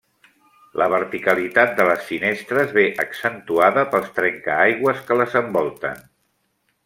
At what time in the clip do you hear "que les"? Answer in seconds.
5.11-5.37